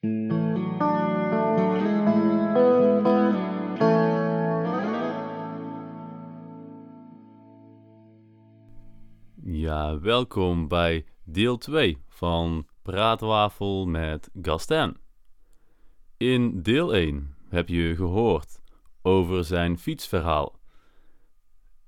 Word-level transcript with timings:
Ja, 0.00 0.10
welkom 10.00 10.68
bij 10.68 11.04
deel 11.24 11.56
2 11.56 11.98
van 12.08 12.66
Praatwafel 12.82 13.86
met 13.86 14.30
Gaston. 14.42 14.96
In 16.16 16.62
deel 16.62 16.94
1 16.94 17.36
heb 17.48 17.68
je 17.68 17.96
gehoord 17.96 18.60
over 19.02 19.44
zijn 19.44 19.78
fietsverhaal. 19.78 20.58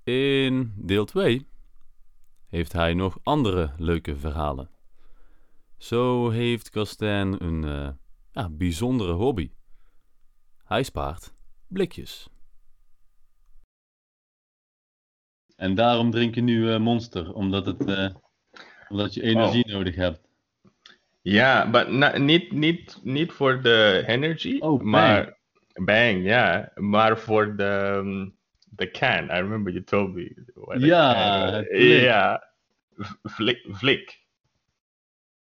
In 0.04 0.72
deel 0.76 1.04
2 1.04 1.46
heeft 2.48 2.72
hij 2.72 2.94
nog 2.94 3.18
andere 3.22 3.72
leuke 3.76 4.16
verhalen. 4.16 4.70
Zo 5.76 6.30
heeft 6.30 6.70
Gaston 6.72 7.44
een 7.44 7.64
eh, 7.64 7.88
ja, 8.32 8.48
bijzondere 8.50 9.12
hobby. 9.12 9.50
Hij 10.64 10.82
spaart 10.82 11.32
blikjes. 11.66 12.28
En 15.56 15.74
daarom 15.74 16.10
drink 16.10 16.34
je 16.34 16.40
nu 16.40 16.72
eh, 16.72 16.78
Monster, 16.78 17.32
omdat, 17.32 17.66
het, 17.66 17.84
eh, 17.86 18.14
omdat 18.88 19.14
je 19.14 19.22
energie 19.22 19.66
nodig 19.68 19.94
hebt. 19.94 20.28
Ja, 21.22 21.64
maar 21.64 22.20
niet, 22.20 22.52
niet, 22.52 22.98
niet 23.02 23.32
voor 23.32 23.62
de 23.62 24.04
energy, 24.06 24.58
Oh, 24.58 24.78
bang. 24.78 24.82
maar 24.82 25.38
bang, 25.72 26.24
ja, 26.24 26.72
maar 26.74 27.18
voor 27.18 27.56
de, 27.56 27.92
um, 27.96 28.36
the 28.76 28.90
can. 28.90 29.24
I 29.24 29.40
remember 29.40 29.72
you 29.72 29.84
told 29.84 30.14
me. 30.14 30.44
Ja, 30.78 31.58
ja, 31.72 32.52
vlik, 33.22 33.66
vlik, 33.68 34.20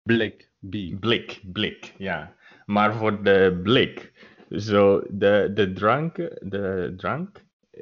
Blik, 0.04 0.52
B. 0.60 0.76
blik, 1.00 1.42
blik, 1.52 1.94
ja. 1.98 2.36
Maar 2.66 2.94
voor 2.96 3.24
de 3.24 3.60
blik, 3.64 4.12
zo 4.50 5.04
de, 5.10 5.52
de 5.54 5.74
drank, 5.74 6.16
de 6.42 6.94
drank 6.98 7.42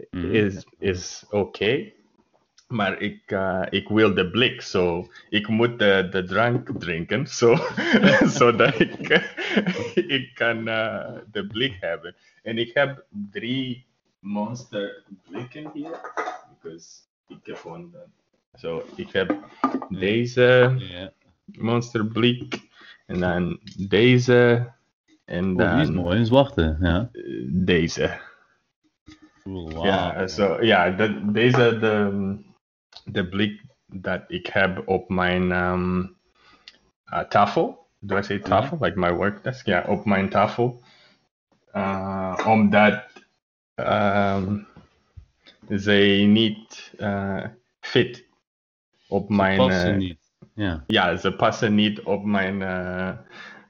Mhm. 0.09 0.35
is, 0.35 0.65
is 0.79 1.25
oké. 1.29 1.91
Maar 2.67 3.01
ik, 3.01 3.21
eh, 3.31 3.61
ik 3.69 3.87
wil 3.87 4.13
de 4.13 4.29
blik, 4.29 4.61
zo 4.61 5.07
ik 5.29 5.47
moet 5.47 5.79
de, 5.79 6.07
de 6.11 6.23
drank 6.23 6.69
drinken, 6.79 7.27
zo, 7.27 7.55
zodat 8.37 8.79
ik, 8.79 9.09
ik 10.17 10.31
kan 10.33 10.67
eh, 10.67 11.11
de 11.31 11.47
blik 11.47 11.77
hebben. 11.79 12.15
En 12.43 12.57
ik 12.57 12.73
heb 12.73 13.05
drie 13.31 13.85
monster 14.19 15.03
blikken 15.29 15.71
hier, 15.73 15.99
because 16.49 16.87
ik 17.27 17.37
heb 17.43 17.55
gewoon, 17.57 17.93
zo 18.57 18.83
ik 18.95 19.11
heb 19.11 19.35
deze 19.89 20.75
Ja. 20.77 21.13
monster 21.45 22.07
blik, 22.07 22.59
en 23.11 23.19
dan 23.19 23.59
deze, 23.87 24.69
en 25.25 25.61
Oh, 25.61 25.71
die 25.71 25.81
is 25.81 25.87
dan 25.87 25.95
mooi, 25.95 26.17
een 26.19 26.25
zwarte. 26.25 26.77
Ja. 26.79 27.09
eh, 27.11 27.21
deze. 27.47 28.19
Ja, 29.81 30.27
zo, 30.27 30.63
ja 30.63 30.89
de, 30.89 31.31
deze 31.31 31.77
de, 31.79 32.35
de 33.05 33.27
blik 33.27 33.61
dat 33.85 34.23
ik 34.27 34.47
heb 34.47 34.87
op 34.87 35.09
mijn 35.09 35.51
ehm, 35.51 36.03
eh, 37.05 37.19
tafel. 37.19 37.87
Do 37.99 38.17
I 38.17 38.23
say 38.23 38.39
tafel? 38.39 38.77
Like 38.81 38.99
my 38.99 39.11
work 39.11 39.43
desk? 39.43 39.65
Ja, 39.65 39.83
op 39.87 40.05
mijn 40.05 40.29
tafel. 40.29 40.81
Uh, 41.73 42.39
omdat 42.47 43.03
ehm, 43.75 44.57
ze 45.69 46.23
niet 46.27 46.93
eh, 46.97 47.45
fit 47.79 48.25
op 49.07 49.25
Ze 49.27 49.33
mijn... 49.33 49.57
passen 49.57 49.97
niet. 49.97 50.20
Ja. 50.55 50.83
ja, 50.87 51.17
ze 51.17 51.31
passen 51.35 51.75
niet 51.75 52.01
op 52.01 52.23
mijn, 52.25 52.61
eh, 52.61 53.09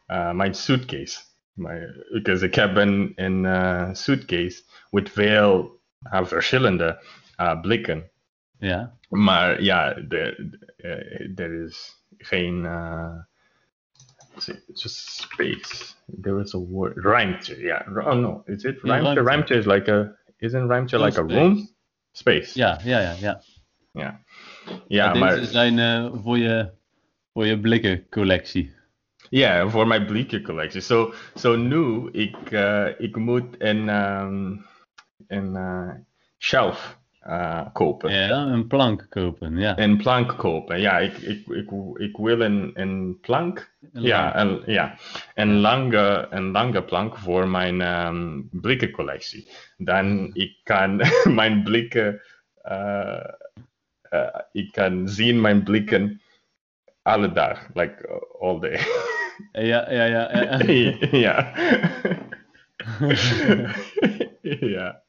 eh, 0.06 0.32
mijn 0.32 0.54
suitcase. 0.54 1.20
Mijn, 1.54 2.06
because 2.12 2.46
ik 2.46 2.56
heb 2.56 2.76
een, 2.76 3.12
een 3.16 3.46
eh, 3.46 3.90
suitcase 3.94 4.64
met 4.90 5.10
veel 5.10 5.80
verschillende 6.24 7.04
blikken. 7.62 8.12
Ja. 8.60 8.98
Maar 9.10 9.62
ja, 9.62 9.96
er 9.96 10.52
er 11.36 11.64
is 11.64 12.04
geen. 12.18 12.66
just 14.74 15.22
space. 15.22 15.96
There 16.22 16.42
is 16.42 16.54
a 16.56 16.58
word. 16.60 16.98
Ruimte. 16.98 17.60
Yeah. 17.60 17.88
Oh 18.08 18.14
no. 18.14 18.44
Is 18.46 18.64
it 18.64 18.80
Ja, 18.84 19.00
ruimte? 19.00 19.22
ruimte. 19.24 19.56
Is 19.56 19.66
like 19.66 19.92
a. 19.92 20.16
Isn't 20.38 20.68
ruimte 20.68 20.98
like 21.00 21.20
a 21.20 21.24
room? 21.24 21.68
Space. 22.14 22.56
Yeah. 22.56 22.80
Yeah. 22.84 23.20
Yeah. 23.20 23.40
ja. 23.94 24.22
Ja. 24.66 24.80
Ja, 24.88 25.14
deze 25.14 25.20
maar. 25.20 25.38
zijn 25.38 25.80
eh, 25.80 26.14
voor, 26.14 26.38
je, 26.38 26.70
voor 27.34 27.46
je 27.46 27.60
blikkencollectie. 27.60 28.74
Ja, 29.30 29.68
voor 29.68 29.88
mijn 29.88 30.06
blikkencollectie. 30.06 30.82
Zo 30.82 31.14
so, 31.36 31.56
nu, 31.56 32.10
ik, 32.12 32.52
eh, 32.52 32.88
ik 32.98 33.16
moet 33.16 33.56
een, 33.58 33.90
ehm, 33.90 34.56
een 35.28 35.56
eh, 35.56 35.90
shelf 36.40 37.00
kopen. 37.74 38.14
Ja, 38.14 38.46
een 38.46 38.68
plank 38.68 39.06
kopen. 39.10 39.58
Ja. 39.58 39.78
Een 39.78 39.98
plank 39.98 40.38
kopen. 40.38 40.80
Ja, 40.80 41.00
ik, 41.00 41.18
ik, 41.18 41.48
ik, 41.48 41.72
ik 41.94 42.18
wil 42.18 42.42
een, 42.42 42.72
een 42.74 43.18
plank. 43.22 43.76
Een 43.94 44.02
ja, 44.02 44.40
een, 44.40 44.62
ja. 44.66 44.96
Een, 45.34 45.60
lange, 45.60 46.28
een 46.30 46.52
lange 46.52 46.84
plank 46.84 47.18
voor 47.18 47.48
mijn 47.48 47.82
ehm, 47.82 48.42
blikkencollectie. 48.52 49.52
Dan 49.78 50.30
ik 50.34 50.60
kan 50.64 51.02
mijn 51.40 51.64
blikken... 51.64 52.22
eh, 54.12 54.40
ik 54.52 54.72
kan 54.72 55.08
zien 55.10 55.42
mijn 55.42 55.64
blikken 55.64 56.22
alle 57.02 57.32
dag. 57.32 57.68
Like 57.74 58.08
uh, 58.08 58.42
all 58.42 58.60
day. 58.60 58.80
Ja, 59.52 59.92
ja, 59.92 60.04
ja. 60.06 60.30
ja. 60.32 60.60
ja. 61.28 61.54
ja. 64.76 65.04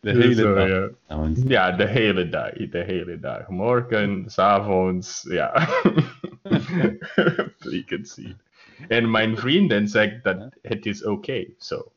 De 0.00 0.10
hele 0.10 0.54
dag. 0.54 0.68
ja. 0.68 0.88
trouwens. 1.06 1.42
Ja, 1.46 1.72
de 1.72 1.86
hele 1.86 2.28
dag. 2.28 2.52
De 2.52 2.82
hele 2.86 3.20
dag. 3.20 3.48
Morgen, 3.48 4.30
's 4.30 4.38
avonds, 4.38 5.26
ja. 5.28 5.68
Zien. 8.02 8.36
En 8.88 9.10
mijn 9.10 9.36
vrienden 9.36 9.88
zeggen 9.88 10.20
dat 10.22 10.56
het 10.62 10.86
is 10.86 11.04
oké, 11.04 11.46
zo. 11.58 11.92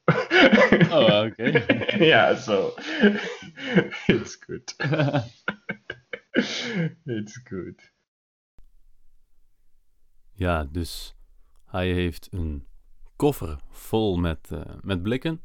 Oh, 0.89 1.23
oké. 1.25 1.63
ja, 2.11 2.35
zo. 2.35 2.73
It's 4.07 4.37
good. 4.45 4.75
It's 7.05 7.41
good. 7.43 7.91
Ja, 10.33 10.63
dus 10.71 11.15
hij 11.65 11.93
heeft 11.93 12.27
een 12.31 12.65
koffer 13.15 13.59
vol 13.69 14.17
met, 14.17 14.51
eh, 14.51 14.61
met 14.81 15.03
blikken. 15.03 15.41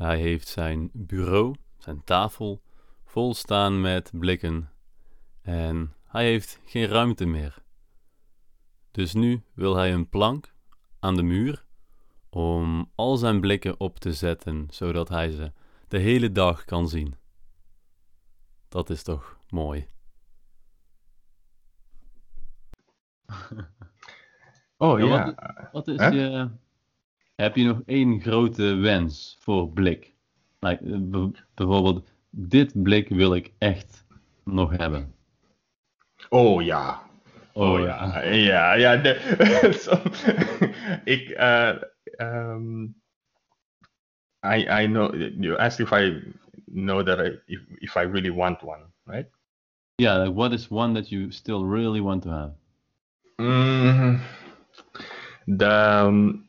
Hij 0.00 0.18
heeft 0.20 0.48
zijn 0.48 0.90
bureau, 0.92 1.54
zijn 1.78 2.04
tafel, 2.04 2.62
vol 3.04 3.34
staan 3.34 3.80
met 3.80 4.10
blikken. 4.14 4.70
En 5.42 5.94
hij 6.04 6.24
heeft 6.24 6.60
geen 6.64 6.86
ruimte 6.86 7.26
meer. 7.26 7.62
Dus 8.90 9.12
nu 9.14 9.42
wil 9.54 9.76
hij 9.76 9.92
een 9.92 10.08
plank 10.08 10.54
aan 10.98 11.14
de 11.16 11.22
muur 11.22 11.64
om 12.30 12.90
al 12.94 13.16
zijn 13.16 13.40
blikken 13.40 13.80
op 13.80 13.98
te 13.98 14.12
zetten, 14.12 14.66
zodat 14.70 15.08
hij 15.08 15.30
ze 15.30 15.52
de 15.88 15.98
hele 15.98 16.32
dag 16.32 16.64
kan 16.64 16.88
zien. 16.88 17.14
Dat 18.68 18.90
is 18.90 19.02
toch 19.02 19.38
mooi. 19.48 19.88
Oh 24.76 24.98
Ja, 24.98 25.04
ja. 25.06 25.24
wat- 25.24 25.68
Wat 25.72 25.88
is 25.88 25.96
je. 26.00 26.50
Heb 27.40 27.56
je 27.56 27.64
nog 27.64 27.82
één 27.86 28.20
grote 28.20 28.74
wens 28.74 29.36
voor 29.40 29.68
blik? 29.68 30.14
Like, 30.58 30.84
eh, 30.84 31.26
bijvoorbeeld, 31.54 32.08
dit 32.30 32.82
blik 32.82 33.08
wil 33.08 33.34
ik 33.34 33.52
echt 33.58 34.04
nog 34.44 34.76
hebben. 34.76 35.14
Oh 36.28 36.62
ja. 36.62 37.02
Oh 37.52 37.80
ja, 37.80 38.22
ja, 38.22 38.74
ja. 38.74 38.96
De, 38.96 39.18
so, 39.82 40.02
ik, 41.04 41.28
uh, 41.28 41.74
um, 42.16 42.94
I, 44.46 44.82
I 44.82 44.86
know, 44.86 45.14
you 45.14 45.56
asked 45.58 45.86
if 45.86 45.92
I 45.92 46.22
know 46.64 47.06
that 47.06 47.18
I, 47.18 47.38
if, 47.46 47.60
if 47.78 47.94
I 47.96 48.02
really 48.02 48.32
want 48.32 48.62
one, 48.62 48.84
right? 49.04 49.28
Yeah, 49.96 50.22
like 50.22 50.34
what 50.34 50.52
is 50.52 50.68
one 50.70 50.94
that 50.94 51.10
you 51.10 51.30
still 51.30 51.64
really 51.64 52.00
want 52.00 52.22
to 52.22 52.30
have? 52.30 52.52
Mm, 53.36 54.20
the 55.46 55.70
um, 56.06 56.44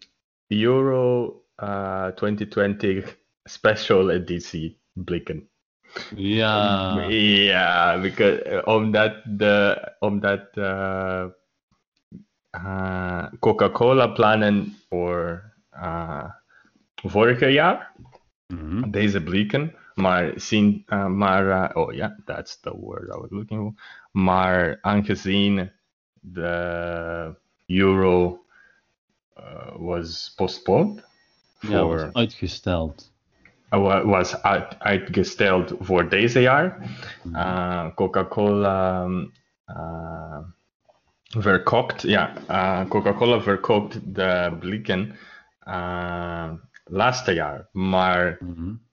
Euro 0.52 1.44
uh, 1.64 2.12
2020 2.16 3.18
special 3.44 4.12
editie 4.12 4.80
blikken. 4.94 5.50
Yeah, 6.16 7.10
yeah, 7.10 8.02
because, 8.02 8.44
uh, 8.46 8.62
omdat 8.64 9.22
de 9.26 9.78
omdat 10.00 10.48
uh, 10.54 11.26
uh, 12.56 13.26
Coca-Cola 13.40 14.08
plannen 14.08 14.76
voor 14.90 15.54
uh, 15.74 16.30
vorige 16.96 17.48
jaar 17.48 17.96
mhm. 18.48 18.90
deze 18.90 19.24
blikken, 19.24 19.76
maar 19.94 20.32
zien, 20.36 20.84
uh, 20.88 21.06
maar 21.08 21.46
uh, 21.46 21.70
oh 21.74 21.94
ja, 21.94 22.18
that's 22.26 22.60
the 22.60 22.78
word 22.78 23.16
I 23.16 23.20
was 23.20 23.30
looking 23.30 23.62
for. 23.62 23.84
Maar 24.12 24.78
aangezien 24.82 25.72
de 26.20 27.36
euro 27.66 28.41
uh, 29.40 29.76
was 29.78 30.34
postponed. 30.36 31.04
Ja, 31.60 31.86
was 31.86 32.14
uitgesteld. 32.14 33.12
Uh, 33.70 34.04
was 34.04 34.42
uit, 34.42 34.80
uitgesteld 34.80 35.74
voor 35.80 36.10
deze 36.10 36.40
jaar. 36.42 36.78
Mhm. 37.24 37.36
Uh, 37.36 37.96
Coca-Cola 37.96 39.04
um, 39.04 39.32
uh, 39.68 40.38
verkoopt, 41.38 42.02
ja, 42.02 42.34
uh, 42.50 42.86
Coca-Cola 42.88 43.42
verkoopt 43.42 44.16
de 44.16 44.56
blikken 44.60 45.16
uh, 45.68 46.52
laatste 46.86 47.34
jaar, 47.34 47.68
maar 47.72 48.40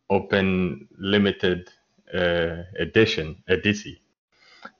op 0.07 0.33
een 0.33 0.87
limited 0.91 1.81
uh, 2.13 2.73
edition, 2.73 3.43
editie. 3.45 4.01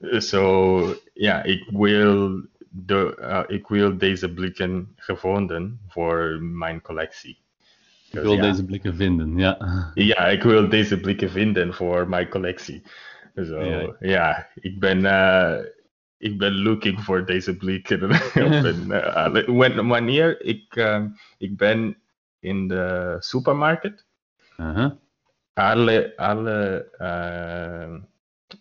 So 0.01 0.95
ja, 1.15 1.43
ik 1.43 1.65
wil, 1.71 2.43
de, 2.87 3.17
uh, 3.21 3.43
ik 3.47 3.69
wil 3.69 3.99
deze 3.99 4.33
blikken 4.35 4.93
gevonden 4.97 5.81
voor 5.89 6.39
mijn 6.43 6.81
collectie. 6.81 7.31
Ik 7.31 8.15
Dus 8.15 8.23
wil 8.23 8.33
ja. 8.35 8.41
deze 8.43 8.65
blikken 8.65 8.95
vinden, 8.97 9.37
ja. 9.37 9.57
Ja, 9.95 10.27
ik 10.27 10.43
wil 10.43 10.69
deze 10.69 11.01
blikken 11.01 11.31
vinden 11.31 11.75
voor 11.75 12.09
mijn 12.09 12.29
collectie. 12.29 12.83
Zo, 13.35 13.63
Ja. 13.65 13.97
ja, 14.01 14.49
ik 14.55 14.79
ben, 14.81 15.05
eh, 15.07 15.65
ik 16.17 16.39
ben 16.39 16.63
looking 16.63 17.01
voor 17.01 17.25
deze 17.27 17.57
blikken. 17.57 18.01
Wan- 19.47 19.87
wanneer 19.95 20.41
ik, 20.45 20.89
ik 21.39 21.57
ben 21.57 21.97
in 22.39 22.69
de 22.69 23.17
supermarkt, 23.19 24.07
Uh-huh. 24.57 24.91
alle, 25.55 26.13
alle, 26.17 26.89
uh, 27.01 28.01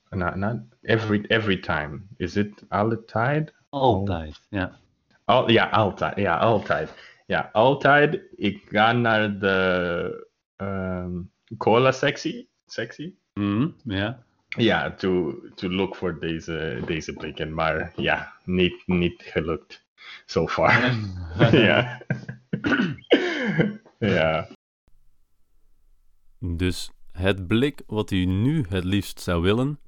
not, 0.10 0.36
not 0.36 0.58
every, 0.82 1.26
every 1.28 1.58
time. 1.58 2.02
Is 2.18 2.36
it 2.36 2.66
alle 2.70 3.04
tijd? 3.06 3.54
Altijd, 3.70 4.42
ja. 4.50 4.80
Al, 5.26 5.50
ja, 5.50 5.70
altijd. 5.70 6.16
Ja, 6.16 6.38
altijd. 6.38 6.94
Ja, 7.26 7.50
altijd. 7.54 8.22
Ik 8.36 8.66
ga 8.70 8.92
naar 8.92 9.40
de 9.40 10.28
ehm, 10.56 11.22
cola 11.58 11.92
sectie. 11.92 12.50
sectie. 12.66 13.20
Mhm, 13.34 13.68
ja. 13.84 14.26
Ja, 14.48 14.92
to, 14.92 15.40
to 15.56 15.70
look 15.70 15.96
voor 15.96 16.20
deze, 16.20 16.82
deze 16.86 17.14
blikken. 17.14 17.54
Maar 17.54 17.94
ja, 17.96 18.34
niet, 18.44 18.84
niet 18.86 19.22
gelukt. 19.22 19.86
So 20.26 20.48
far. 20.48 20.96
ja. 21.52 22.02
ja. 24.00 24.48
Dus 26.40 26.92
het 27.12 27.48
blik 27.48 27.82
wat 27.88 28.12
u 28.12 28.26
nu 28.26 28.66
het 28.70 28.84
liefst 28.84 29.20
zou 29.20 29.42
willen, 29.42 29.80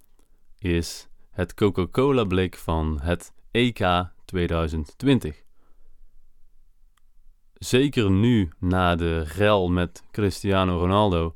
is 0.59 1.07
het 1.31 1.53
Coca-Cola 1.53 2.23
blik 2.23 2.55
van 2.55 2.99
het 3.01 3.33
EK 3.51 4.10
2020. 4.25 5.44
Zeker 7.54 8.12
nu 8.12 8.51
na 8.60 8.96
de 8.96 9.19
rel 9.19 9.69
met 9.69 10.04
Cristiano 10.12 10.78
Ronaldo 10.78 11.36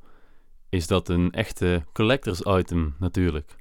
is 0.69 0.88
dat 0.88 1.10
een 1.10 1.31
echte 1.31 1.83
collectors 1.94 2.42
item 2.42 2.95
natuurlijk. 3.00 3.56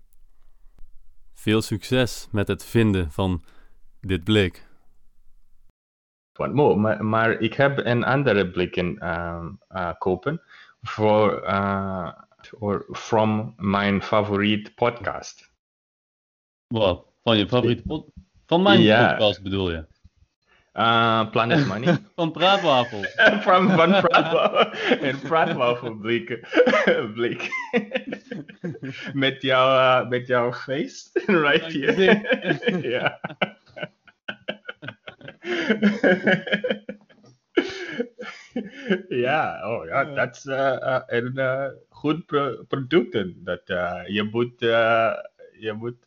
Veel 1.34 1.62
succes 1.62 2.28
met 2.30 2.48
het 2.48 2.64
vinden 2.64 3.10
van 3.10 3.44
dit 4.00 4.24
blik. 4.24 4.66
Maar, 6.52 7.04
maar 7.04 7.30
ik 7.30 7.54
heb 7.54 7.78
een 7.78 8.04
andere 8.04 8.50
blikken 8.50 8.98
ehm, 8.98 9.50
eh, 9.68 9.92
kopen. 9.98 10.42
Voor, 10.82 11.42
eh, 11.42 12.12
voor 12.38 12.86
from 12.92 13.54
mijn 13.56 14.02
favoriet 14.02 14.74
podcast. 14.74 15.52
Wat? 16.66 17.06
Van 17.22 17.38
je 17.38 17.48
favoriete 17.48 17.82
pod 17.82 18.10
Van 18.52 18.62
mijn 18.62 18.80
Ja. 18.80 19.08
podcast 19.14 19.42
bedoel 19.42 19.70
je? 19.70 19.84
Uh, 20.74 21.30
Planet 21.30 21.66
Money. 21.72 21.98
Van 22.14 22.32
Praatwafel. 22.32 23.02
From 23.40 23.68
Van 23.78 24.00
Praatwafel. 24.00 24.72
En 25.08 25.20
Praatwafel 25.20 25.94
blik. 25.94 26.28
blik. 27.14 27.48
met, 29.12 29.42
jouw, 29.42 29.68
uh, 29.68 30.08
met 30.08 30.26
jouw 30.26 30.52
face. 30.52 31.10
Right 31.26 31.72
here. 31.72 32.80
ja. 32.88 33.20
ja, 39.08 39.70
oh 39.70 39.86
ja, 39.86 40.04
dat 40.04 40.36
is 40.36 40.44
uh, 40.44 40.56
uh, 40.56 41.00
een 41.06 41.74
goed 41.88 42.26
pro 42.26 42.64
product. 42.68 43.12
Dat 43.44 43.62
je 44.06 44.28
moet, 44.32 44.60
je 45.58 45.72
moet 45.78 46.04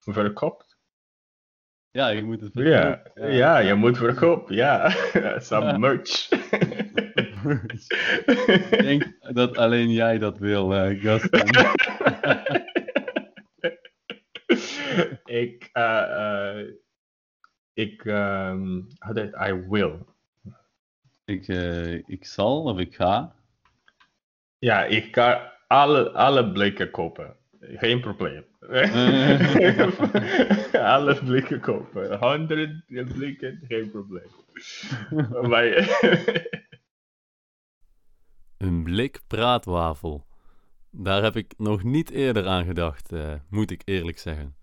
verkopen. 0.00 0.67
Ja, 1.98 2.08
je 2.08 2.22
moet 2.22 2.40
het 2.40 2.50
Ja, 2.54 3.00
verkopen. 3.04 3.34
ja, 3.34 3.58
je 3.58 3.74
moet 3.74 3.96
verkopen, 3.96 4.54
ja. 4.54 4.90
Some 5.48 5.78
merch. 5.78 6.28
Ik 8.70 8.82
denk 8.82 9.18
dat 9.34 9.56
alleen 9.56 9.90
jij 9.90 10.18
dat 10.18 10.38
wil, 10.38 10.74
eh 10.74 11.02
Gaston. 11.02 11.40
ik, 15.42 15.70
uh, 15.72 16.04
uh, 16.10 16.66
ik, 17.72 18.04
um, 18.04 18.86
how 18.98 19.18
I 19.48 19.52
will. 19.68 19.98
ik, 21.24 21.48
eh, 21.48 21.94
ik 21.94 22.24
zal 22.24 22.62
of 22.62 22.78
ik 22.78 22.94
ga. 22.94 23.34
Ja, 24.58 24.84
ik 24.84 25.14
ga 25.14 25.52
alle, 25.66 26.10
alle 26.10 26.52
blikken 26.52 26.90
kopen. 26.90 27.37
Geen 27.60 28.00
probleem. 28.00 28.44
alle 30.72 31.20
blikken 31.24 31.60
kopen. 31.60 32.18
Honderd 32.18 32.86
blikken, 32.86 33.60
geen 33.68 33.90
probleem. 33.90 34.30
maar, 35.48 35.66
Een 38.58 38.82
blik 38.82 39.20
praatwafel. 39.26 40.26
Daar 40.90 41.22
heb 41.22 41.36
ik 41.36 41.54
nog 41.56 41.82
niet 41.82 42.10
eerder 42.10 42.46
aan 42.46 42.64
gedacht, 42.64 43.12
eh, 43.12 43.34
moet 43.48 43.70
ik 43.70 43.82
eerlijk 43.84 44.18
zeggen. 44.18 44.56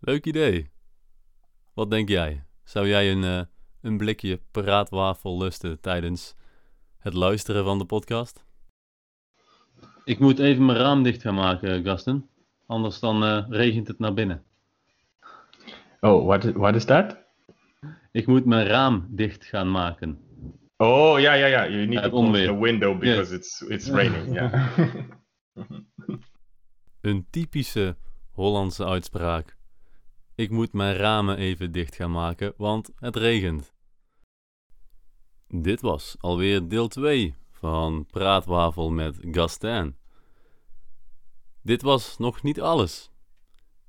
Leuk 0.00 0.26
idee. 0.26 0.70
Wat 1.74 1.90
denk 1.90 2.08
jij? 2.08 2.44
Zou 2.64 2.88
jij 2.88 3.12
een, 3.12 3.24
eh, 3.24 3.42
een 3.80 3.96
blikje 3.96 4.40
praatwafel 4.50 5.38
lusten 5.38 5.80
tijdens 5.80 6.34
het 6.98 7.14
luisteren 7.14 7.64
van 7.64 7.78
de 7.78 7.84
podcast? 7.84 8.44
Ik 10.04 10.18
moet 10.18 10.38
even 10.38 10.64
mijn 10.64 10.78
raam 10.78 11.02
dicht 11.02 11.20
gaan 11.22 11.34
maken, 11.34 11.84
Gasten. 11.84 12.28
Anders 12.66 13.00
dan 13.00 13.24
eh, 13.24 13.44
regent 13.48 13.88
het 13.88 13.98
naar 13.98 14.14
binnen. 14.14 14.44
oh, 16.00 16.24
what, 16.26 16.44
what 16.52 16.74
is 16.74 16.84
that? 16.84 17.18
Ik 18.12 18.26
moet 18.26 18.44
mijn 18.44 18.66
raam 18.66 19.06
dicht 19.10 19.44
gaan 19.44 19.70
maken. 19.70 20.18
Oh, 20.76 21.20
yeah, 21.20 21.38
yeah, 21.38 21.48
yeah. 21.48 21.70
You 21.70 21.86
need 21.86 22.02
to 22.02 22.10
close 22.10 22.44
the 22.44 22.58
window 22.58 22.98
because 22.98 23.34
it's 23.34 23.60
it's 23.68 23.88
raining. 23.96 24.32
Yeah. 24.34 24.78
Een 27.00 27.26
typische 27.30 27.96
Hollandse 28.30 28.84
uitspraak. 28.84 29.56
Ik 30.34 30.50
moet 30.50 30.72
mijn 30.72 30.96
ramen 30.96 31.36
even 31.36 31.72
dicht 31.72 31.94
gaan 31.94 32.10
maken, 32.10 32.54
want 32.56 32.92
het 32.96 33.16
regent. 33.16 33.72
Dit 35.48 35.80
was 35.80 36.16
alweer 36.18 36.68
deel 36.68 36.88
2 36.88 37.34
van 37.64 38.06
Praatwafel 38.06 38.90
met 38.90 39.18
Gastin. 39.20 39.96
Dit 41.62 41.82
was 41.82 42.18
nog 42.18 42.42
niet 42.42 42.60
alles. 42.60 43.10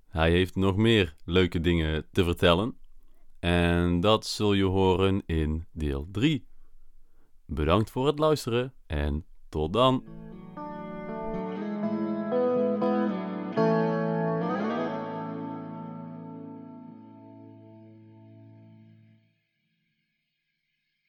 Hij 0.07 0.31
heeft 0.31 0.55
nog 0.55 0.75
meer 0.75 1.15
leuke 1.25 1.61
dingen 1.61 2.07
te 2.11 2.23
vertellen. 2.23 2.77
En 3.39 3.99
dat 3.99 4.25
zul 4.25 4.53
je 4.53 4.63
horen 4.63 5.23
in 5.25 5.65
deel 5.71 6.07
3. 6.11 6.47
Bedankt 7.45 7.91
voor 7.91 8.07
het 8.07 8.19
luisteren 8.19 8.73
en 8.85 9.25
tot 9.49 9.73
dan. 9.73 10.03